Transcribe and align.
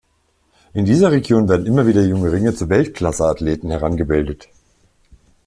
In 0.73 0.85
dieser 0.85 1.11
Region 1.11 1.47
werden 1.47 1.67
immer 1.67 1.85
wieder 1.85 2.01
junge 2.03 2.31
Ringer 2.31 2.55
zu 2.55 2.69
Weltklasseathleten 2.69 3.69
herangebildet. 3.69 4.49